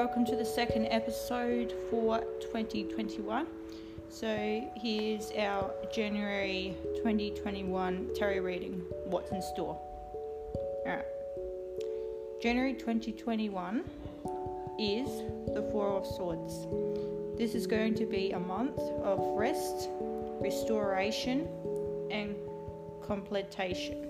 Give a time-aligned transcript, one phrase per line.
[0.00, 3.46] welcome to the second episode for 2021.
[4.08, 9.78] So, here's our January 2021 tarot reading What's in store?
[10.86, 11.04] Alright.
[12.40, 13.84] January 2021
[14.78, 15.06] is
[15.54, 16.66] the Four of Swords.
[17.36, 19.90] This is going to be a month of rest,
[20.40, 21.46] restoration,
[22.10, 22.36] and
[23.04, 24.08] completion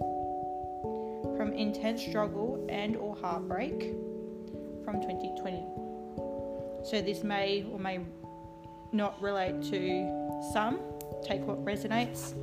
[1.37, 3.93] from intense struggle and or heartbreak
[4.91, 5.65] from 2020.
[6.85, 8.01] So this may or may
[8.93, 10.81] not relate to some.
[11.23, 12.35] Take what resonates.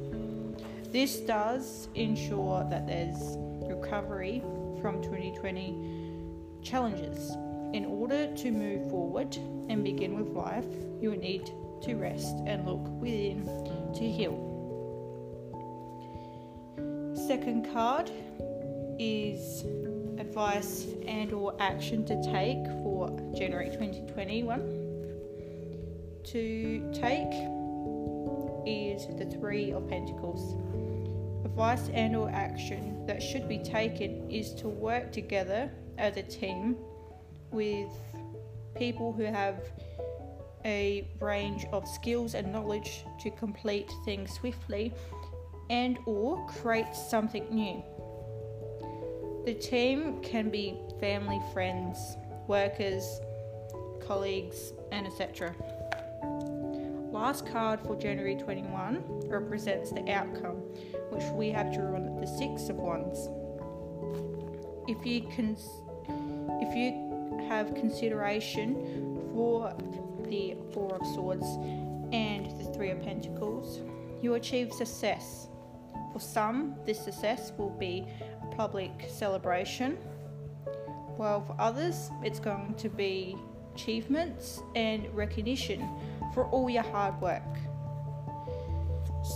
[0.92, 3.36] This does ensure that there's
[3.68, 4.42] recovery
[4.82, 7.32] from 2020 challenges.
[7.74, 9.36] In order to move forward
[9.68, 10.66] and begin with life,
[11.02, 11.52] you need
[11.82, 13.44] to rest and look within
[13.94, 14.46] to heal.
[17.28, 18.10] Second card
[19.00, 19.66] is
[20.20, 24.60] advice and or action to take for January 2021
[26.24, 27.34] to take
[28.66, 30.56] is the 3 of pentacles.
[31.46, 36.76] Advice and or action that should be taken is to work together as a team
[37.52, 37.90] with
[38.76, 39.62] people who have
[40.66, 44.94] a range of skills and knowledge to complete things swiftly
[45.70, 47.82] and or create something new
[49.48, 52.18] the team can be family, friends,
[52.48, 53.22] workers,
[54.06, 55.56] colleagues, and etc.
[57.14, 60.58] Last card for January 21 represents the outcome,
[61.12, 63.30] which we have drawn the Six of Wands.
[64.86, 65.56] If you can,
[66.62, 69.74] if you have consideration for
[70.28, 71.48] the Four of Swords
[72.12, 73.80] and the Three of Pentacles,
[74.22, 75.48] you achieve success.
[76.18, 78.08] For some, this success will be
[78.42, 79.98] a public celebration,
[81.16, 83.38] while for others, it's going to be
[83.76, 85.88] achievements and recognition
[86.34, 87.44] for all your hard work.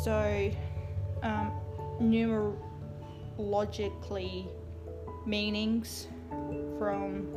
[0.04, 0.52] So,
[1.22, 1.52] um,
[2.02, 4.48] numerologically,
[5.28, 6.08] meanings
[6.80, 7.28] from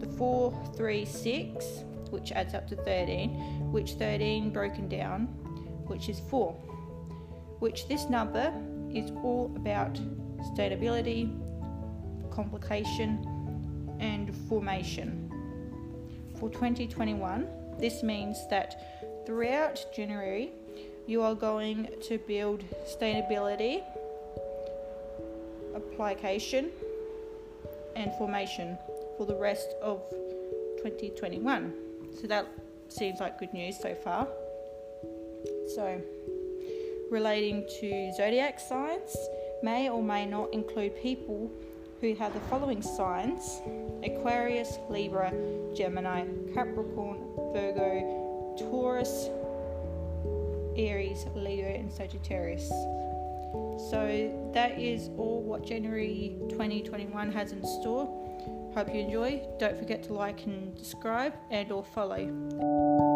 [0.00, 1.66] the 4, 3, 6,
[2.08, 5.26] which adds up to 13, which 13 broken down,
[5.88, 6.56] which is 4,
[7.58, 8.52] which this number
[8.92, 9.98] is all about
[10.52, 11.30] stability,
[12.30, 13.26] complication,
[14.00, 15.30] and formation.
[16.38, 20.52] For 2021, this means that throughout January,
[21.06, 23.82] you are going to build stability,
[25.74, 26.70] application,
[27.94, 28.76] and formation
[29.16, 30.02] for the rest of
[30.78, 31.72] 2021.
[32.20, 32.46] So that
[32.88, 34.28] seems like good news so far.
[35.74, 36.00] So,
[37.10, 39.16] relating to zodiac signs,
[39.62, 41.50] may or may not include people
[42.00, 43.60] who have the following signs
[44.04, 45.32] Aquarius, Libra,
[45.74, 46.24] Gemini,
[46.54, 47.18] Capricorn,
[47.52, 49.28] Virgo, Taurus,
[50.76, 52.68] Aries, Leo, and Sagittarius.
[53.90, 58.06] So that is all what January 2021 has in store.
[58.74, 59.42] Hope you enjoy.
[59.58, 63.15] Don't forget to like and subscribe and or follow.